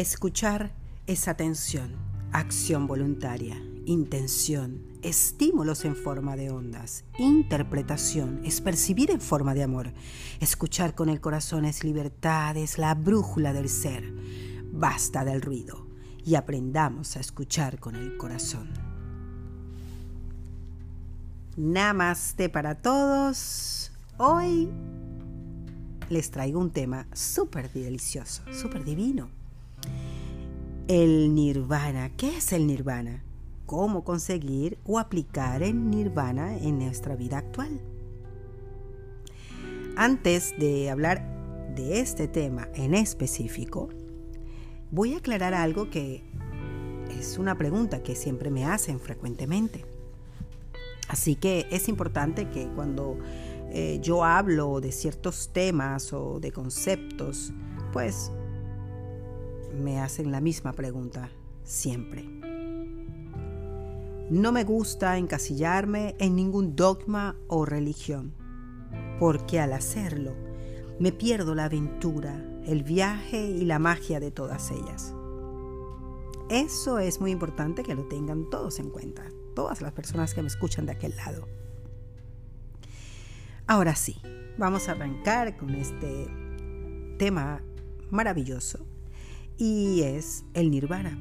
[0.00, 0.72] Escuchar
[1.06, 1.94] es atención,
[2.32, 9.92] acción voluntaria, intención, estímulos en forma de ondas, interpretación, es percibir en forma de amor.
[10.40, 14.10] Escuchar con el corazón es libertad, es la brújula del ser.
[14.72, 15.86] Basta del ruido
[16.24, 18.70] y aprendamos a escuchar con el corazón.
[21.58, 23.92] Namaste para todos.
[24.16, 24.70] Hoy
[26.08, 29.39] les traigo un tema súper delicioso, súper divino.
[30.92, 32.10] El nirvana.
[32.16, 33.22] ¿Qué es el nirvana?
[33.64, 37.80] ¿Cómo conseguir o aplicar el nirvana en nuestra vida actual?
[39.94, 43.90] Antes de hablar de este tema en específico,
[44.90, 46.24] voy a aclarar algo que
[47.16, 49.84] es una pregunta que siempre me hacen frecuentemente.
[51.06, 53.16] Así que es importante que cuando
[53.70, 57.52] eh, yo hablo de ciertos temas o de conceptos,
[57.92, 58.32] pues
[59.78, 61.30] me hacen la misma pregunta
[61.64, 62.24] siempre.
[64.30, 68.34] No me gusta encasillarme en ningún dogma o religión,
[69.18, 70.34] porque al hacerlo
[71.00, 75.14] me pierdo la aventura, el viaje y la magia de todas ellas.
[76.48, 80.48] Eso es muy importante que lo tengan todos en cuenta, todas las personas que me
[80.48, 81.48] escuchan de aquel lado.
[83.66, 84.20] Ahora sí,
[84.58, 86.28] vamos a arrancar con este
[87.18, 87.62] tema
[88.10, 88.89] maravilloso
[89.60, 91.18] y es el nirvana.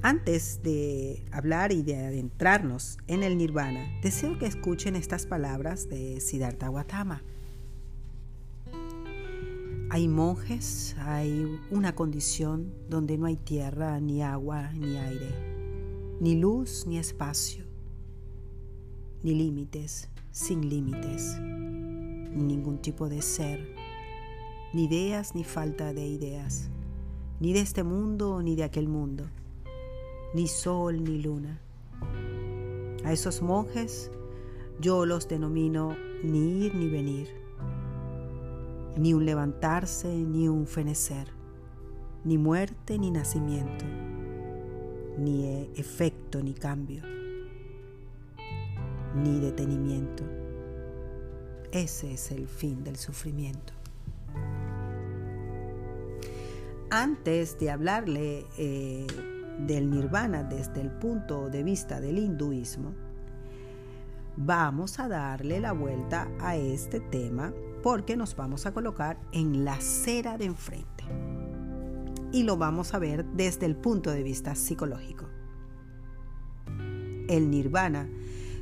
[0.00, 6.18] Antes de hablar y de adentrarnos en el nirvana, deseo que escuchen estas palabras de
[6.20, 7.22] Siddhartha Gautama.
[9.90, 15.34] Hay monjes, hay una condición donde no hay tierra, ni agua, ni aire,
[16.20, 17.64] ni luz, ni espacio,
[19.22, 23.74] ni límites, sin límites, ni ningún tipo de ser,
[24.72, 26.70] ni ideas, ni falta de ideas,
[27.40, 29.24] ni de este mundo, ni de aquel mundo,
[30.34, 31.60] ni sol, ni luna.
[33.04, 34.10] A esos monjes
[34.80, 37.38] yo los denomino ni ir ni venir
[38.98, 41.28] ni un levantarse, ni un fenecer,
[42.24, 43.84] ni muerte, ni nacimiento,
[45.16, 47.02] ni efecto, ni cambio,
[49.14, 50.24] ni detenimiento.
[51.70, 53.77] Ese es el fin del sufrimiento.
[56.90, 59.06] Antes de hablarle eh,
[59.58, 62.94] del nirvana desde el punto de vista del hinduismo,
[64.38, 69.74] vamos a darle la vuelta a este tema porque nos vamos a colocar en la
[69.74, 71.04] acera de enfrente.
[72.32, 75.26] Y lo vamos a ver desde el punto de vista psicológico.
[77.28, 78.08] El nirvana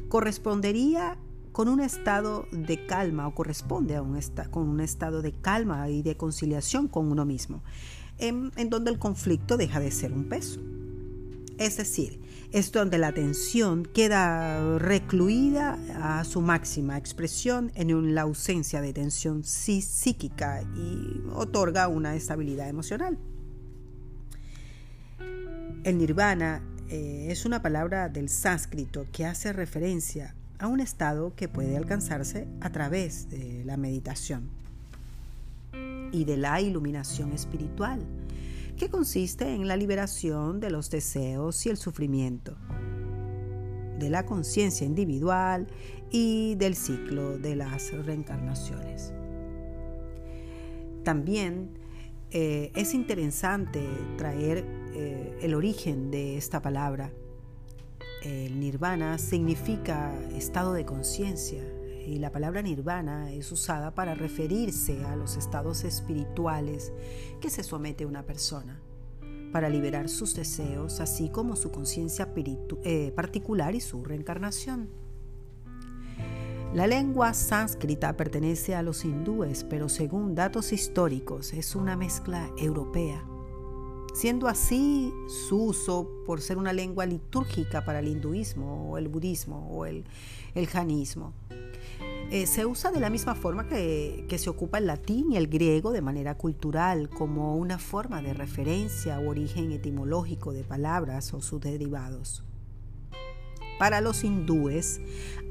[0.09, 1.17] correspondería
[1.53, 4.03] con un estado de calma o corresponde a
[4.51, 7.63] con un estado de calma y de conciliación con uno mismo,
[8.19, 10.61] en donde el conflicto deja de ser un peso.
[11.59, 12.21] Es decir,
[12.53, 19.43] es donde la atención queda recluida a su máxima expresión en la ausencia de tensión
[19.43, 23.19] psíquica y otorga una estabilidad emocional.
[25.85, 31.49] El nirvana eh, es una palabra del sánscrito que hace referencia a un estado que
[31.49, 34.51] puede alcanzarse a través de la meditación
[36.13, 38.07] y de la iluminación espiritual
[38.77, 42.57] que consiste en la liberación de los deseos y el sufrimiento,
[43.99, 45.67] de la conciencia individual
[46.11, 49.15] y del ciclo de las reencarnaciones.
[51.05, 51.71] También
[52.31, 53.81] eh, es interesante
[54.19, 54.65] traer
[54.95, 57.13] eh, el origen de esta palabra.
[58.23, 61.63] El nirvana significa estado de conciencia,
[62.07, 66.93] y la palabra nirvana es usada para referirse a los estados espirituales
[67.41, 68.81] que se somete una persona
[69.53, 72.33] para liberar sus deseos, así como su conciencia
[72.85, 74.91] eh, particular y su reencarnación.
[76.75, 83.25] La lengua sánscrita pertenece a los hindúes, pero según datos históricos es una mezcla europea.
[84.15, 85.13] Siendo así
[85.49, 90.05] su uso por ser una lengua litúrgica para el hinduismo o el budismo o el,
[90.55, 91.33] el janismo.
[92.29, 95.93] Eh, se usa de la misma forma que, se ocupa el latín y el griego
[95.93, 101.61] de manera cultural, como una forma de referencia o origen etimológico de palabras o sus
[101.61, 102.43] derivados.
[103.79, 105.01] Para los hindúes,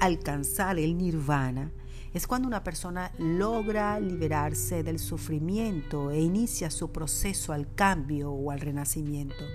[0.01, 1.71] alcanzar el nirvana
[2.13, 8.51] es cuando una persona logra liberarse del sufrimiento e inicia su proceso al cambio o
[8.51, 9.45] al renacimiento.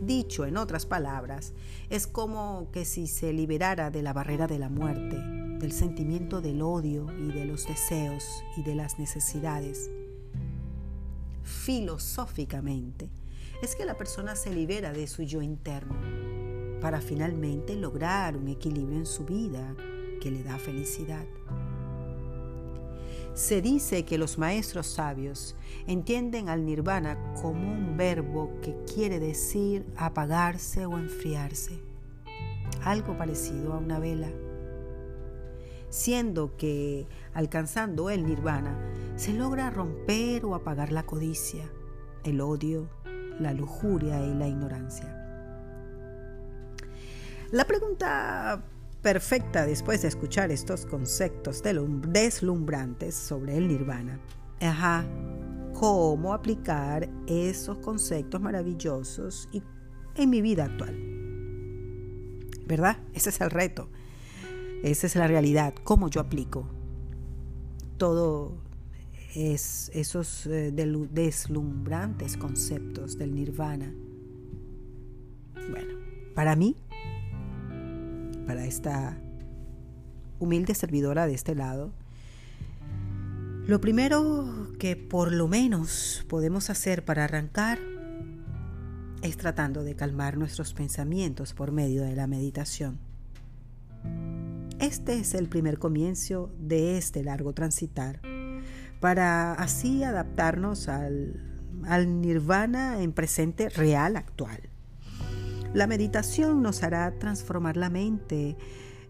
[0.00, 1.52] Dicho en otras palabras,
[1.88, 5.16] es como que si se liberara de la barrera de la muerte,
[5.58, 8.24] del sentimiento del odio y de los deseos
[8.56, 9.90] y de las necesidades.
[11.42, 13.08] filosóficamente,
[13.62, 15.94] es que la persona se libera de su yo interno
[16.80, 19.74] para finalmente lograr un equilibrio en su vida
[20.20, 21.24] que le da felicidad.
[23.36, 25.56] Se dice que los maestros sabios
[25.86, 31.78] entienden al nirvana como un verbo que quiere decir apagarse o enfriarse,
[32.82, 34.30] algo parecido a una vela.
[35.90, 38.74] Siendo que alcanzando el nirvana
[39.16, 41.70] se logra romper o apagar la codicia,
[42.24, 42.88] el odio,
[43.38, 45.14] la lujuria y la ignorancia.
[47.50, 48.64] La pregunta
[49.06, 54.18] perfecta después de escuchar estos conceptos deslumbrantes sobre el nirvana.
[54.60, 55.06] Ajá,
[55.74, 59.48] cómo aplicar esos conceptos maravillosos
[60.16, 60.96] en mi vida actual.
[62.66, 62.98] ¿Verdad?
[63.14, 63.88] Ese es el reto.
[64.82, 65.72] Esa es la realidad.
[65.84, 66.68] ¿Cómo yo aplico
[67.98, 68.56] todo
[69.36, 73.94] es esos eh, deslumbrantes conceptos del nirvana?
[75.70, 75.94] Bueno,
[76.34, 76.74] para mí
[78.46, 79.16] para esta
[80.38, 81.92] humilde servidora de este lado,
[83.66, 87.80] lo primero que por lo menos podemos hacer para arrancar
[89.22, 93.00] es tratando de calmar nuestros pensamientos por medio de la meditación.
[94.78, 98.20] Este es el primer comienzo de este largo transitar,
[99.00, 101.40] para así adaptarnos al,
[101.86, 104.65] al nirvana en presente real actual.
[105.76, 108.56] La meditación nos hará transformar la mente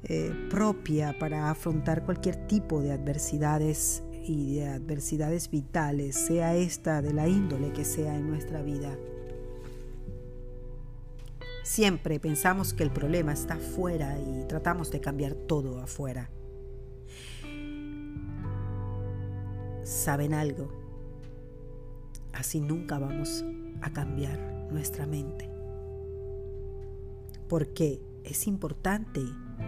[0.02, 7.12] eh, propia para afrontar cualquier tipo de adversidades y de adversidades vitales, sea esta de
[7.12, 8.98] la índole que sea en nuestra vida.
[11.62, 16.30] Siempre pensamos que el problema está afuera y tratamos de cambiar todo afuera.
[19.84, 20.72] ¿Saben algo?
[22.32, 23.44] Así nunca vamos
[23.82, 24.40] a cambiar
[24.72, 25.56] nuestra mente
[27.48, 29.20] porque es importante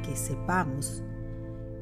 [0.05, 1.03] que sepamos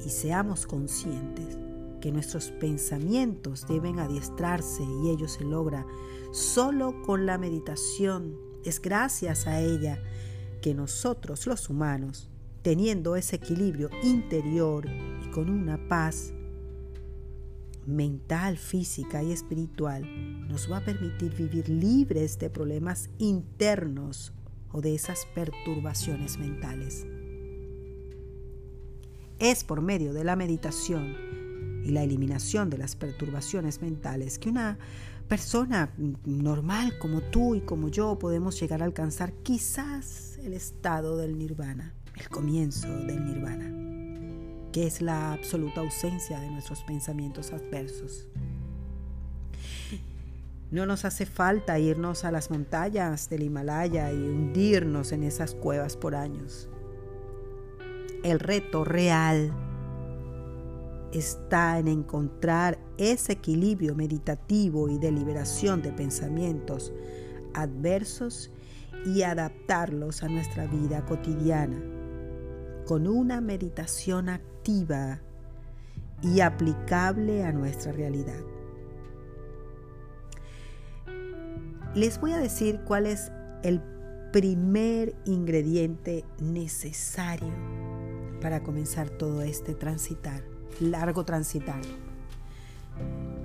[0.05, 1.57] y seamos conscientes
[2.01, 5.85] que nuestros pensamientos deben adiestrarse y ello se logra
[6.31, 8.37] solo con la meditación.
[8.63, 10.01] Es gracias a ella
[10.61, 12.29] que nosotros los humanos,
[12.61, 16.33] teniendo ese equilibrio interior y con una paz
[17.85, 24.33] mental, física y espiritual, nos va a permitir vivir libres de problemas internos
[24.77, 27.07] o de esas perturbaciones mentales.
[29.39, 31.15] Es por medio de la meditación
[31.83, 34.77] y la eliminación de las perturbaciones mentales que una
[35.27, 35.93] persona
[36.25, 41.95] normal como tú y como yo podemos llegar a alcanzar quizás el estado del nirvana,
[42.15, 48.27] el comienzo del nirvana, que es la absoluta ausencia de nuestros pensamientos adversos.
[50.69, 55.95] No nos hace falta irnos a las montañas del Himalaya y hundirnos en esas cuevas
[55.95, 56.69] por años.
[58.23, 59.53] El reto real
[61.13, 66.91] está en encontrar ese equilibrio meditativo y de liberación de pensamientos
[67.53, 68.51] adversos
[69.05, 71.81] y adaptarlos a nuestra vida cotidiana
[72.85, 75.21] con una meditación activa
[76.21, 78.56] y aplicable a nuestra realidad.
[81.97, 83.31] Les voy a decir cuál es
[83.63, 83.81] el
[84.31, 87.51] primer ingrediente necesario
[88.39, 90.43] para comenzar todo este transitar,
[90.79, 91.81] largo transitar.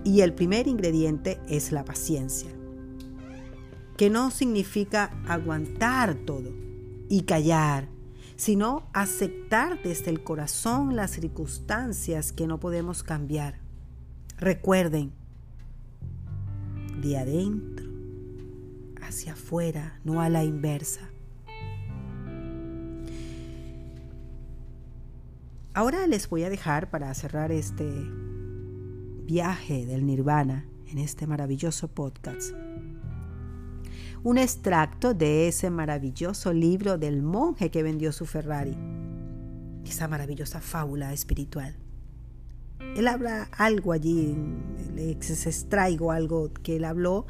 [0.05, 2.51] Y el primer ingrediente es la paciencia,
[3.97, 6.51] que no significa aguantar todo
[7.09, 7.89] y callar,
[8.37, 13.61] sino aceptar desde el corazón las circunstancias que no podemos cambiar.
[14.37, 15.15] Recuerden,
[17.01, 17.72] de adentro
[19.03, 21.11] hacia afuera, no a la inversa.
[25.75, 27.89] Ahora les voy a dejar para cerrar este
[29.25, 32.55] viaje del nirvana en este maravilloso podcast
[34.25, 38.77] un extracto de ese maravilloso libro del monje que vendió su Ferrari,
[39.85, 41.82] esa maravillosa fábula espiritual.
[42.97, 44.37] Él habla algo allí,
[44.95, 47.27] les extraigo algo que él habló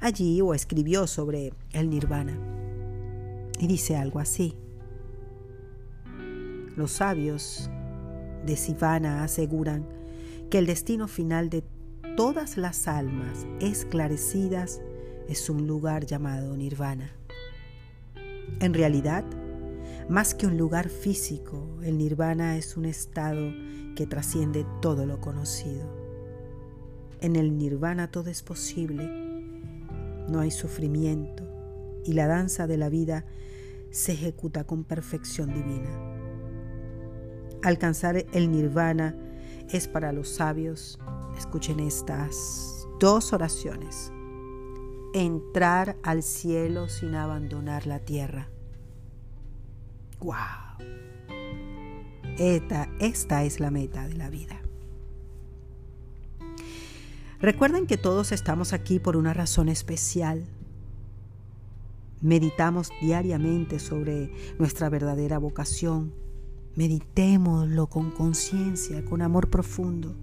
[0.00, 2.36] allí o escribió sobre el nirvana.
[3.58, 4.56] Y dice algo así.
[6.76, 7.70] Los sabios
[8.44, 9.86] de Sivana aseguran
[10.50, 11.62] que el destino final de
[12.16, 14.80] todas las almas esclarecidas
[15.28, 17.10] es un lugar llamado nirvana.
[18.60, 19.24] En realidad,
[20.08, 23.52] más que un lugar físico, el nirvana es un estado
[23.96, 25.88] que trasciende todo lo conocido.
[27.20, 29.24] En el nirvana todo es posible
[30.28, 31.44] no hay sufrimiento
[32.04, 33.24] y la danza de la vida
[33.90, 35.90] se ejecuta con perfección divina.
[37.62, 39.16] Alcanzar el nirvana
[39.70, 40.98] es para los sabios,
[41.38, 44.12] escuchen estas dos oraciones,
[45.14, 48.53] entrar al cielo sin abandonar la tierra.
[50.20, 50.34] ¡Wow!
[52.38, 54.60] Esta, esta es la meta de la vida.
[57.40, 60.46] Recuerden que todos estamos aquí por una razón especial.
[62.22, 66.14] Meditamos diariamente sobre nuestra verdadera vocación.
[66.74, 70.16] Meditémoslo con conciencia, con amor profundo.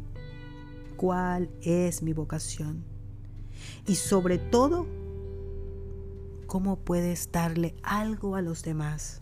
[0.98, 2.84] ¿Cuál es mi vocación?
[3.88, 4.88] Y sobre todo,
[6.48, 9.20] ¿cómo puedes darle algo a los demás?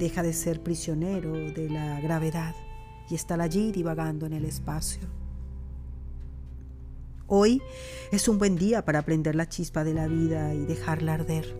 [0.00, 2.54] Deja de ser prisionero de la gravedad
[3.10, 5.02] y estar allí divagando en el espacio.
[7.26, 7.60] Hoy
[8.10, 11.54] es un buen día para prender la chispa de la vida y dejarla arder.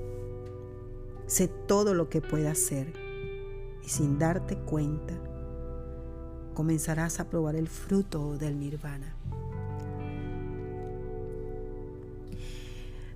[1.26, 2.94] Sé todo lo que puedas hacer
[3.85, 5.12] y sin darte cuenta
[6.54, 9.16] comenzarás a probar el fruto del nirvana.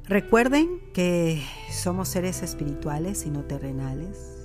[0.07, 4.44] Recuerden que somos seres espirituales y no terrenales.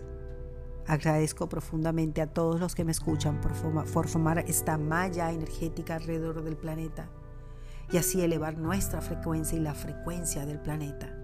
[0.90, 3.54] Agradezco profundamente a todos los que me escuchan por,
[3.92, 7.12] por formar esta malla energética alrededor del planeta
[7.92, 11.16] y así elevar nuestra frecuencia y la frecuencia del planeta.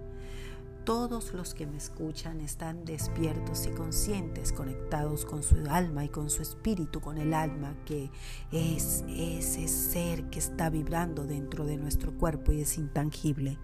[0.84, 6.30] Todos los que me escuchan están despiertos y conscientes, conectados con su alma y con
[6.30, 8.08] su espíritu, con el alma que
[8.52, 13.58] es ese ser que está vibrando dentro de nuestro cuerpo y es intangible.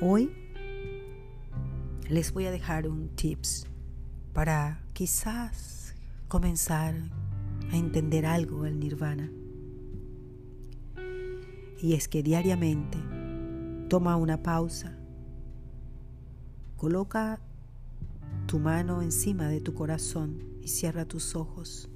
[0.00, 0.45] Hoy
[2.08, 3.66] les voy a dejar un tips
[4.32, 5.94] para quizás
[6.28, 6.94] comenzar
[7.72, 9.30] a entender algo del nirvana.
[11.80, 12.98] Y es que diariamente
[13.88, 14.96] toma una pausa,
[16.76, 17.40] coloca
[18.46, 21.88] tu mano encima de tu corazón y cierra tus ojos.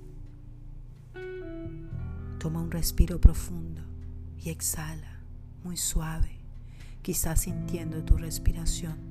[2.38, 3.82] Toma un respiro profundo
[4.38, 5.20] y exhala
[5.62, 6.40] muy suave,
[7.02, 9.09] quizás sintiendo tu respiración.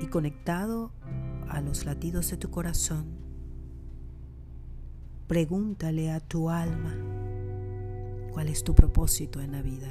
[0.00, 0.92] Y conectado
[1.48, 3.22] a los latidos de tu corazón,
[5.32, 6.94] Pregúntale a tu alma
[8.32, 9.88] cuál es tu propósito en la vida.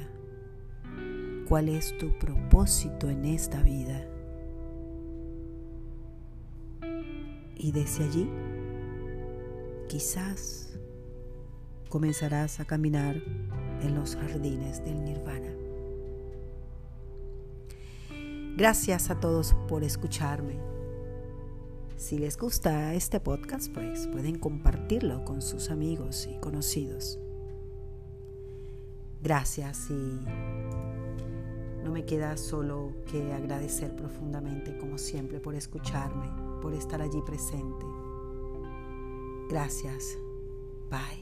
[1.48, 4.06] ¿Cuál es tu propósito en esta vida?
[7.56, 8.30] Y desde allí,
[9.88, 10.78] quizás
[11.88, 13.16] comenzarás a caminar
[13.80, 15.61] en los jardines del nirvana.
[18.56, 20.58] Gracias a todos por escucharme.
[21.96, 27.18] Si les gusta este podcast, pues pueden compartirlo con sus amigos y conocidos.
[29.22, 30.20] Gracias y
[31.82, 36.28] no me queda solo que agradecer profundamente, como siempre, por escucharme,
[36.60, 37.86] por estar allí presente.
[39.48, 40.18] Gracias.
[40.90, 41.21] Bye.